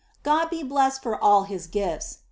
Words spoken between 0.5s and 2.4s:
blessed for all his gifls